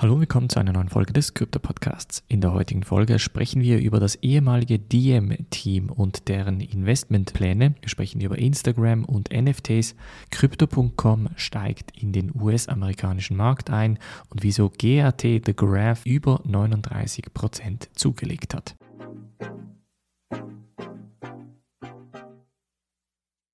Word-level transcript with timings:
Hallo, 0.00 0.18
willkommen 0.18 0.48
zu 0.48 0.58
einer 0.58 0.72
neuen 0.72 0.88
Folge 0.88 1.12
des 1.12 1.34
Krypto 1.34 1.58
Podcasts. 1.58 2.24
In 2.26 2.40
der 2.40 2.54
heutigen 2.54 2.84
Folge 2.84 3.18
sprechen 3.18 3.60
wir 3.60 3.78
über 3.80 4.00
das 4.00 4.14
ehemalige 4.14 4.78
Diem-Team 4.78 5.90
und 5.90 6.26
deren 6.28 6.62
Investmentpläne. 6.62 7.74
Wir 7.82 7.88
sprechen 7.90 8.22
über 8.22 8.38
Instagram 8.38 9.04
und 9.04 9.28
NFTs. 9.30 9.94
Crypto.com 10.30 11.28
steigt 11.36 12.00
in 12.00 12.12
den 12.12 12.32
US-amerikanischen 12.34 13.36
Markt 13.36 13.68
ein 13.68 13.98
und 14.30 14.42
wieso 14.42 14.70
GAT 14.70 15.20
The 15.20 15.54
Graph 15.54 16.06
über 16.06 16.40
39% 16.46 17.88
zugelegt 17.94 18.54
hat. 18.54 18.79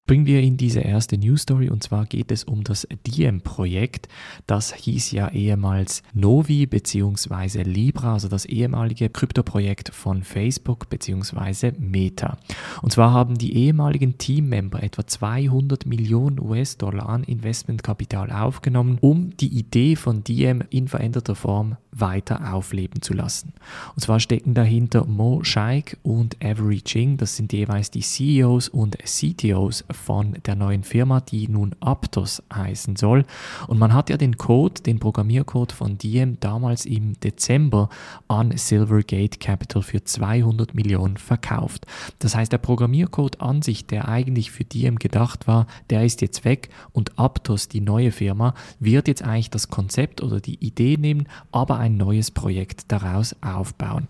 Bringen 0.07 0.27
wir 0.27 0.41
in 0.41 0.57
diese 0.57 0.81
erste 0.81 1.19
News 1.19 1.43
Story 1.43 1.69
und 1.69 1.83
zwar 1.83 2.07
geht 2.07 2.31
es 2.31 2.45
um 2.45 2.63
das 2.63 2.87
Diem-Projekt. 3.07 4.09
Das 4.47 4.73
hieß 4.73 5.11
ja 5.11 5.29
ehemals 5.29 6.03
Novi 6.15 6.67
bzw. 6.67 7.63
Libra, 7.63 8.15
also 8.15 8.29
das 8.29 8.45
ehemalige 8.45 9.09
Kryptoprojekt 9.09 9.93
von 9.93 10.23
Facebook 10.23 10.89
bzw. 10.89 11.73
Meta. 11.79 12.39
Und 12.83 12.93
zwar 12.93 13.13
haben 13.13 13.37
die 13.37 13.57
ehemaligen 13.57 14.17
Teammember 14.19 14.83
etwa 14.83 15.07
200 15.07 15.87
Millionen 15.87 16.41
US-Dollar 16.41 17.09
an 17.09 17.25
Investmentkapital 17.25 18.31
aufgenommen, 18.31 18.99
um 19.01 19.37
die 19.37 19.59
Idee 19.59 19.97
von 19.97 20.23
Diem 20.23 20.63
in 20.71 20.89
veränderter 20.89 21.35
Form 21.35 21.77
weiter 21.99 22.53
aufleben 22.53 23.03
zu 23.03 23.15
lassen. 23.15 23.55
Und 23.95 24.03
zwar 24.03 24.21
stecken 24.21 24.55
dahinter 24.55 25.07
Mo 25.07 25.43
Shaikh 25.43 25.97
und 26.03 26.37
Avery 26.45 26.83
Ching, 26.83 27.17
das 27.17 27.37
sind 27.37 27.53
jeweils 27.53 27.91
die 27.91 28.01
CEOs 28.01 28.69
und 28.69 28.99
CTOs 28.99 29.85
von 29.97 30.37
der 30.47 30.55
neuen 30.55 30.85
Firma, 30.85 31.21
die 31.21 31.49
nun 31.49 31.75
Aptos 31.81 32.43
heißen 32.55 32.97
soll. 32.97 33.25
Und 33.67 33.79
man 33.79 33.95
hat 33.95 34.11
ja 34.11 34.17
den 34.17 34.37
Code, 34.37 34.83
den 34.83 35.01
Programmiercode 35.01 35.73
von 35.73 35.99
Diem 35.99 36.39
damals 36.41 36.87
im 36.87 37.19
Dezember 37.21 37.89
an 38.29 38.57
Silvergate 38.57 39.39
Capital 39.39 39.83
für 39.83 40.05
200 40.05 40.75
Millionen 40.75 41.17
verkauft. 41.17 41.87
Das 42.19 42.37
heißt, 42.37 42.53
der 42.53 42.59
Programmiercode 42.59 43.41
an 43.41 43.63
sich, 43.63 43.87
der 43.87 44.09
eigentlich 44.09 44.51
für 44.51 44.65
Diem 44.65 44.99
gedacht 44.99 45.47
war, 45.47 45.67
der 45.91 46.05
ist 46.05 46.21
jetzt 46.21 46.45
weg 46.45 46.69
und 46.93 47.19
Aptos, 47.19 47.69
die 47.69 47.81
neue 47.81 48.13
Firma, 48.13 48.55
wird 48.79 49.09
jetzt 49.09 49.23
eigentlich 49.23 49.51
das 49.51 49.69
Konzept 49.69 50.23
oder 50.23 50.41
die 50.41 50.65
Idee 50.65 50.97
nehmen, 50.97 51.29
aber 51.51 51.79
ein 51.79 51.97
neues 51.97 52.31
Projekt 52.31 52.93
daraus 52.93 53.35
aufbauen. 53.41 54.09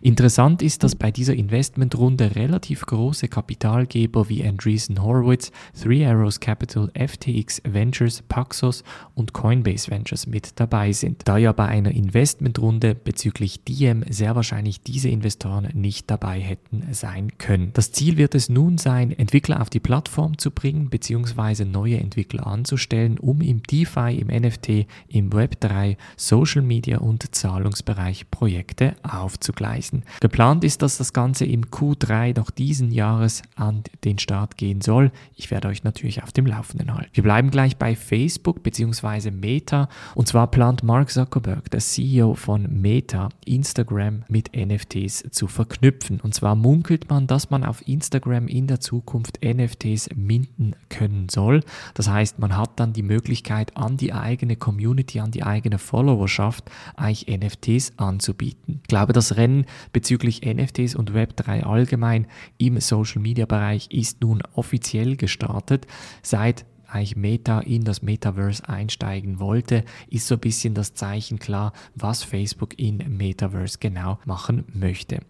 Interessant 0.00 0.62
ist, 0.62 0.82
dass 0.82 0.94
bei 0.94 1.10
dieser 1.10 1.34
Investmentrunde 1.34 2.36
relativ 2.36 2.86
große 2.86 3.28
Kapitalgeber 3.28 4.28
wie 4.28 4.44
Andreessen 4.44 5.02
Horowitz, 5.02 5.25
Three 5.80 6.06
Arrows 6.06 6.40
Capital, 6.40 6.90
FTX 6.94 7.62
Ventures, 7.64 8.22
Paxos 8.22 8.84
und 9.14 9.32
Coinbase 9.32 9.90
Ventures 9.90 10.26
mit 10.26 10.60
dabei 10.60 10.92
sind. 10.92 11.22
Da 11.24 11.36
ja 11.36 11.52
bei 11.52 11.66
einer 11.66 11.90
Investmentrunde 11.90 12.94
bezüglich 12.94 13.64
Diem 13.64 14.04
sehr 14.08 14.36
wahrscheinlich 14.36 14.82
diese 14.82 15.08
Investoren 15.08 15.68
nicht 15.74 16.10
dabei 16.10 16.40
hätten 16.40 16.86
sein 16.92 17.38
können. 17.38 17.70
Das 17.72 17.92
Ziel 17.92 18.16
wird 18.16 18.34
es 18.34 18.48
nun 18.48 18.78
sein, 18.78 19.10
Entwickler 19.10 19.60
auf 19.60 19.70
die 19.70 19.80
Plattform 19.80 20.38
zu 20.38 20.50
bringen 20.50 20.88
bzw. 20.88 21.64
neue 21.64 21.98
Entwickler 21.98 22.46
anzustellen, 22.46 23.18
um 23.18 23.40
im 23.40 23.62
DeFi, 23.62 24.18
im 24.18 24.28
NFT, 24.28 24.86
im 25.08 25.30
Web3, 25.30 25.96
Social 26.16 26.62
Media 26.62 26.98
und 26.98 27.34
Zahlungsbereich 27.34 28.30
Projekte 28.30 28.96
aufzugleisen. 29.02 30.04
Geplant 30.20 30.64
ist, 30.64 30.82
dass 30.82 30.98
das 30.98 31.12
Ganze 31.12 31.44
im 31.44 31.66
Q3 31.66 32.36
noch 32.36 32.50
diesen 32.50 32.90
Jahres 32.90 33.42
an 33.56 33.82
den 34.04 34.18
Start 34.18 34.56
gehen 34.56 34.80
soll. 34.80 35.10
Ich 35.34 35.50
werde 35.50 35.68
euch 35.68 35.82
natürlich 35.82 36.22
auf 36.22 36.32
dem 36.32 36.46
Laufenden 36.46 36.94
halten. 36.94 37.10
Wir 37.12 37.22
bleiben 37.22 37.50
gleich 37.50 37.76
bei 37.76 37.96
Facebook 37.96 38.62
bzw. 38.62 39.32
Meta 39.32 39.88
und 40.14 40.28
zwar 40.28 40.50
plant 40.50 40.82
Mark 40.82 41.10
Zuckerberg, 41.10 41.70
der 41.70 41.80
CEO 41.80 42.34
von 42.34 42.80
Meta, 42.80 43.28
Instagram 43.44 44.24
mit 44.28 44.50
NFTs 44.54 45.24
zu 45.30 45.46
verknüpfen. 45.48 46.20
Und 46.20 46.34
zwar 46.34 46.54
munkelt 46.54 47.10
man, 47.10 47.26
dass 47.26 47.50
man 47.50 47.64
auf 47.64 47.86
Instagram 47.88 48.46
in 48.46 48.66
der 48.66 48.80
Zukunft 48.80 49.40
NFTs 49.44 50.10
minden 50.14 50.76
können 50.88 51.28
soll. 51.28 51.62
Das 51.94 52.08
heißt, 52.08 52.38
man 52.38 52.56
hat 52.56 52.78
dann 52.78 52.92
die 52.92 53.02
Möglichkeit 53.02 53.76
an 53.76 53.96
die 53.96 54.12
eigene 54.12 54.54
Community, 54.56 55.18
an 55.18 55.32
die 55.32 55.42
eigene 55.42 55.78
Followerschaft 55.78 56.70
Bereich 57.16 57.26
NFTs 57.28 57.92
anzubieten. 57.98 58.80
Ich 58.82 58.88
glaube, 58.88 59.12
das 59.12 59.36
Rennen 59.36 59.66
bezüglich 59.92 60.42
NFTs 60.44 60.94
und 60.96 61.12
Web3 61.12 61.62
allgemein 61.62 62.26
im 62.58 62.80
Social-Media-Bereich 62.80 63.88
ist 63.90 64.20
nun 64.22 64.42
offiziell 64.54 65.05
gestartet. 65.14 65.86
Seit 66.22 66.64
eigentlich 66.88 67.16
Meta 67.16 67.60
in 67.60 67.84
das 67.84 68.02
Metaverse 68.02 68.68
einsteigen 68.68 69.38
wollte, 69.38 69.84
ist 70.08 70.26
so 70.26 70.34
ein 70.34 70.40
bisschen 70.40 70.74
das 70.74 70.94
Zeichen 70.94 71.38
klar, 71.38 71.72
was 71.94 72.22
Facebook 72.22 72.78
in 72.78 73.16
Metaverse 73.16 73.78
genau 73.78 74.18
machen 74.24 74.64
möchte. 74.72 75.20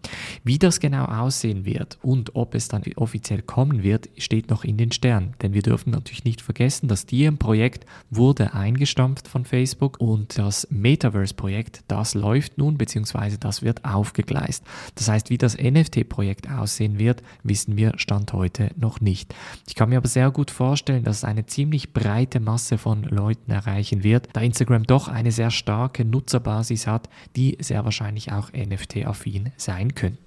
Wie 0.43 0.59
das 0.59 0.79
genau 0.79 1.05
aussehen 1.05 1.65
wird 1.65 1.97
und 2.01 2.35
ob 2.35 2.55
es 2.55 2.67
dann 2.67 2.83
offiziell 2.95 3.41
kommen 3.41 3.83
wird, 3.83 4.09
steht 4.17 4.49
noch 4.49 4.63
in 4.63 4.77
den 4.77 4.91
Sternen. 4.91 5.33
Denn 5.41 5.53
wir 5.53 5.61
dürfen 5.61 5.91
natürlich 5.91 6.23
nicht 6.23 6.41
vergessen, 6.41 6.87
das 6.87 7.05
Diem-Projekt 7.05 7.85
wurde 8.09 8.53
eingestampft 8.53 9.27
von 9.27 9.45
Facebook 9.45 9.99
und 9.99 10.37
das 10.37 10.67
Metaverse-Projekt, 10.69 11.83
das 11.87 12.13
läuft 12.13 12.57
nun, 12.57 12.77
beziehungsweise 12.77 13.37
das 13.37 13.61
wird 13.61 13.85
aufgegleist. 13.85 14.63
Das 14.95 15.07
heißt, 15.07 15.29
wie 15.29 15.37
das 15.37 15.57
NFT-Projekt 15.57 16.49
aussehen 16.49 16.99
wird, 16.99 17.23
wissen 17.43 17.77
wir 17.77 17.93
Stand 17.97 18.33
heute 18.33 18.71
noch 18.75 19.01
nicht. 19.01 19.33
Ich 19.67 19.75
kann 19.75 19.89
mir 19.89 19.97
aber 19.97 20.07
sehr 20.07 20.31
gut 20.31 20.51
vorstellen, 20.51 21.03
dass 21.03 21.17
es 21.17 21.23
eine 21.23 21.45
ziemlich 21.45 21.93
breite 21.93 22.39
Masse 22.39 22.77
von 22.77 23.03
Leuten 23.03 23.51
erreichen 23.51 24.03
wird, 24.03 24.29
da 24.33 24.41
Instagram 24.41 24.83
doch 24.83 25.07
eine 25.07 25.31
sehr 25.31 25.51
starke 25.51 26.05
Nutzerbasis 26.05 26.87
hat, 26.87 27.09
die 27.35 27.57
sehr 27.59 27.85
wahrscheinlich 27.85 28.31
auch 28.31 28.51
NFT-affin 28.51 29.51
sein 29.57 29.95
könnten. 29.95 30.26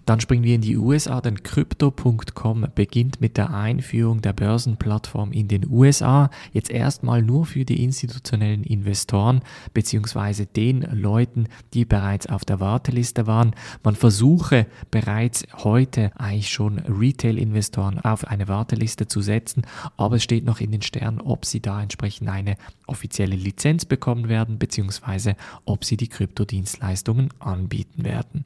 Dann 0.05 0.19
springen 0.19 0.43
wir 0.43 0.55
in 0.55 0.61
die 0.61 0.77
USA, 0.77 1.21
denn 1.21 1.43
Crypto.com 1.43 2.67
beginnt 2.73 3.21
mit 3.21 3.37
der 3.37 3.53
Einführung 3.53 4.21
der 4.21 4.33
Börsenplattform 4.33 5.31
in 5.31 5.47
den 5.47 5.69
USA, 5.69 6.29
jetzt 6.53 6.71
erstmal 6.71 7.21
nur 7.21 7.45
für 7.45 7.65
die 7.65 7.83
institutionellen 7.83 8.63
Investoren 8.63 9.41
bzw. 9.73 10.45
den 10.45 10.81
Leuten, 10.91 11.47
die 11.73 11.85
bereits 11.85 12.27
auf 12.27 12.45
der 12.45 12.59
Warteliste 12.59 13.27
waren. 13.27 13.53
Man 13.83 13.95
versuche 13.95 14.65
bereits 14.89 15.43
heute 15.63 16.11
eigentlich 16.17 16.49
schon 16.49 16.79
Retail-Investoren 16.79 17.99
auf 17.99 18.27
eine 18.27 18.47
Warteliste 18.47 19.07
zu 19.07 19.21
setzen, 19.21 19.63
aber 19.97 20.15
es 20.15 20.23
steht 20.23 20.45
noch 20.45 20.59
in 20.59 20.71
den 20.71 20.81
Sternen, 20.81 21.21
ob 21.21 21.45
sie 21.45 21.61
da 21.61 21.81
entsprechend 21.81 22.29
eine 22.29 22.55
offizielle 22.87 23.35
Lizenz 23.35 23.85
bekommen 23.85 24.29
werden, 24.29 24.57
beziehungsweise 24.57 25.35
ob 25.65 25.85
sie 25.85 25.97
die 25.97 26.07
Kryptodienstleistungen 26.07 27.29
anbieten 27.39 28.03
werden. 28.03 28.45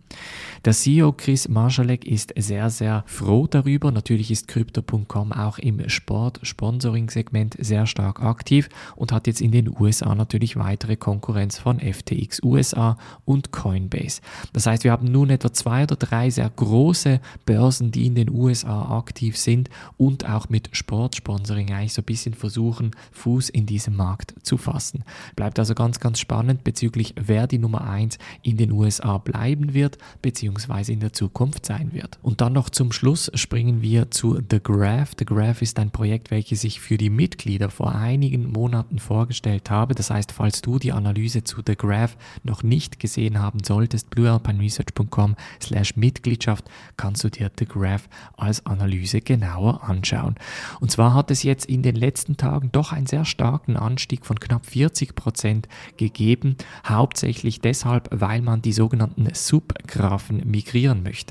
Der 0.65 0.73
CEO 0.73 1.13
Chris 1.13 1.44
Marschalek 1.49 2.05
ist 2.05 2.33
sehr, 2.37 2.69
sehr 2.69 3.03
froh 3.05 3.47
darüber. 3.47 3.91
Natürlich 3.91 4.31
ist 4.31 4.47
Crypto.com 4.47 5.31
auch 5.31 5.57
im 5.57 5.87
Sport-Sponsoring-Segment 5.87 7.55
sehr 7.59 7.85
stark 7.85 8.21
aktiv 8.21 8.69
und 8.95 9.11
hat 9.11 9.27
jetzt 9.27 9.41
in 9.41 9.51
den 9.51 9.69
USA 9.79 10.15
natürlich 10.15 10.57
weitere 10.57 10.95
Konkurrenz 10.95 11.57
von 11.57 11.79
FTX 11.79 12.41
USA 12.43 12.97
und 13.25 13.51
Coinbase. 13.51 14.21
Das 14.53 14.65
heißt, 14.65 14.83
wir 14.83 14.91
haben 14.91 15.11
nun 15.11 15.29
etwa 15.29 15.53
zwei 15.53 15.83
oder 15.83 15.95
drei 15.95 16.29
sehr 16.29 16.49
große 16.49 17.19
Börsen, 17.45 17.91
die 17.91 18.07
in 18.07 18.15
den 18.15 18.29
USA 18.29 18.97
aktiv 18.97 19.37
sind 19.37 19.69
und 19.97 20.27
auch 20.27 20.49
mit 20.49 20.69
Sportsponsoring 20.71 21.71
eigentlich 21.71 21.93
so 21.93 22.01
ein 22.01 22.05
bisschen 22.05 22.33
versuchen, 22.33 22.91
Fuß 23.11 23.49
in 23.49 23.65
diesem 23.65 23.95
Markt 23.95 24.35
zu 24.41 24.57
fassen. 24.57 25.03
Bleibt 25.35 25.59
also 25.59 25.75
ganz, 25.75 25.99
ganz 25.99 26.19
spannend 26.19 26.63
bezüglich, 26.63 27.13
wer 27.19 27.47
die 27.47 27.59
Nummer 27.59 27.87
1 27.87 28.17
in 28.41 28.57
den 28.57 28.71
USA 28.71 29.17
bleiben 29.17 29.73
wird, 29.73 29.97
beziehungsweise 30.21 30.91
in 30.91 30.99
der 30.99 31.13
Zukunft 31.13 31.34
sein 31.65 31.91
wird. 31.93 32.17
Und 32.21 32.41
dann 32.41 32.53
noch 32.53 32.69
zum 32.69 32.91
Schluss 32.91 33.29
springen 33.35 33.81
wir 33.81 34.09
zu 34.09 34.39
The 34.49 34.59
Graph. 34.63 35.11
The 35.19 35.25
Graph 35.25 35.61
ist 35.61 35.77
ein 35.79 35.91
Projekt, 35.91 36.31
welches 36.31 36.63
ich 36.63 36.79
für 36.79 36.97
die 36.97 37.09
Mitglieder 37.09 37.69
vor 37.69 37.93
einigen 37.93 38.51
Monaten 38.51 38.99
vorgestellt 38.99 39.69
habe. 39.69 39.95
Das 39.95 40.09
heißt, 40.09 40.31
falls 40.31 40.61
du 40.61 40.79
die 40.79 40.93
Analyse 40.93 41.43
zu 41.43 41.61
The 41.65 41.75
Graph 41.75 42.15
noch 42.43 42.63
nicht 42.63 42.99
gesehen 42.99 43.41
haben 43.41 43.63
solltest, 43.63 44.09
bluealpineresearch.com 44.11 45.35
slash 45.61 45.97
Mitgliedschaft 45.97 46.65
kannst 46.95 47.23
du 47.25 47.29
dir 47.29 47.51
The 47.59 47.65
Graph 47.65 48.07
als 48.37 48.65
Analyse 48.65 49.19
genauer 49.19 49.83
anschauen. 49.83 50.35
Und 50.79 50.91
zwar 50.91 51.13
hat 51.13 51.31
es 51.31 51.43
jetzt 51.43 51.65
in 51.65 51.83
den 51.83 51.95
letzten 51.95 52.37
Tagen 52.37 52.69
doch 52.71 52.93
einen 52.93 53.07
sehr 53.07 53.25
starken 53.25 53.75
Anstieg 53.75 54.25
von 54.25 54.39
knapp 54.39 54.65
40 54.65 55.15
Prozent 55.15 55.67
gegeben, 55.97 56.55
hauptsächlich 56.87 57.59
deshalb, 57.59 58.07
weil 58.11 58.41
man 58.41 58.61
die 58.61 58.73
sogenannten 58.73 59.27
Subgraphen 59.33 60.49
migrieren 60.49 61.03
möchte. 61.03 61.24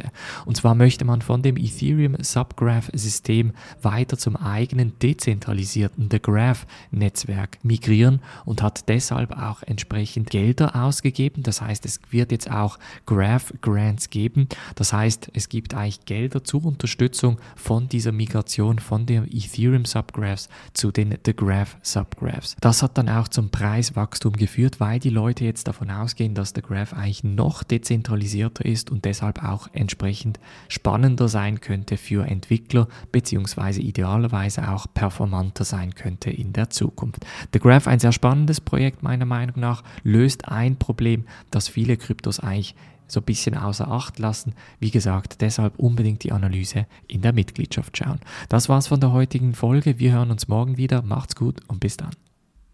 Und 0.44 0.56
zwar 0.56 0.74
möchte 0.74 1.04
man 1.04 1.22
von 1.22 1.42
dem 1.42 1.56
Ethereum 1.56 2.16
Subgraph 2.20 2.90
System 2.94 3.52
weiter 3.82 4.18
zum 4.18 4.36
eigenen 4.36 4.98
dezentralisierten 4.98 6.08
The 6.10 6.20
Graph 6.20 6.66
Netzwerk 6.90 7.58
migrieren 7.62 8.20
und 8.44 8.62
hat 8.62 8.88
deshalb 8.88 9.32
auch 9.32 9.62
entsprechend 9.62 10.30
Gelder 10.30 10.76
ausgegeben. 10.76 11.42
Das 11.42 11.60
heißt, 11.60 11.84
es 11.86 12.00
wird 12.10 12.32
jetzt 12.32 12.50
auch 12.50 12.78
Graph 13.06 13.52
Grants 13.60 14.10
geben. 14.10 14.48
Das 14.74 14.92
heißt, 14.92 15.30
es 15.34 15.48
gibt 15.48 15.74
eigentlich 15.74 16.04
Gelder 16.04 16.44
zur 16.44 16.64
Unterstützung 16.64 17.38
von 17.56 17.88
dieser 17.88 18.12
Migration 18.12 18.78
von 18.78 19.06
den 19.06 19.24
Ethereum 19.24 19.84
Subgraphs 19.84 20.48
zu 20.72 20.90
den 20.90 21.16
The 21.24 21.34
Graph 21.34 21.76
Subgraphs. 21.82 22.56
Das 22.60 22.82
hat 22.82 22.98
dann 22.98 23.08
auch 23.08 23.28
zum 23.28 23.50
Preiswachstum 23.50 24.34
geführt, 24.34 24.80
weil 24.80 24.98
die 24.98 25.10
Leute 25.10 25.44
jetzt 25.44 25.68
davon 25.68 25.90
ausgehen, 25.90 26.34
dass 26.34 26.52
der 26.52 26.62
Graph 26.62 26.92
eigentlich 26.92 27.24
noch 27.24 27.62
dezentralisierter 27.62 28.64
ist 28.64 28.90
und 28.90 29.04
deshalb 29.04 29.42
auch 29.42 29.68
entsprechend 29.84 30.40
spannender 30.68 31.28
sein 31.28 31.60
könnte 31.60 31.96
für 31.96 32.26
Entwickler 32.26 32.88
beziehungsweise 33.12 33.80
idealerweise 33.80 34.70
auch 34.70 34.86
performanter 34.92 35.64
sein 35.64 35.94
könnte 35.94 36.30
in 36.30 36.52
der 36.52 36.70
Zukunft. 36.70 37.24
Der 37.52 37.60
Graph, 37.60 37.86
ein 37.86 38.00
sehr 38.00 38.12
spannendes 38.12 38.60
Projekt 38.60 39.02
meiner 39.02 39.26
Meinung 39.26 39.60
nach, 39.60 39.84
löst 40.02 40.48
ein 40.48 40.76
Problem, 40.76 41.24
das 41.50 41.68
viele 41.68 41.96
Kryptos 41.96 42.40
eigentlich 42.40 42.74
so 43.06 43.20
ein 43.20 43.24
bisschen 43.24 43.56
außer 43.56 43.90
Acht 43.90 44.18
lassen. 44.18 44.54
Wie 44.80 44.90
gesagt, 44.90 45.42
deshalb 45.42 45.78
unbedingt 45.78 46.24
die 46.24 46.32
Analyse 46.32 46.86
in 47.06 47.20
der 47.20 47.34
Mitgliedschaft 47.34 47.96
schauen. 47.98 48.20
Das 48.48 48.68
war's 48.68 48.88
von 48.88 49.00
der 49.00 49.12
heutigen 49.12 49.54
Folge. 49.54 49.98
Wir 49.98 50.12
hören 50.12 50.30
uns 50.30 50.48
morgen 50.48 50.78
wieder. 50.78 51.02
Macht's 51.02 51.36
gut 51.36 51.60
und 51.68 51.80
bis 51.80 51.98
dann. 51.98 52.23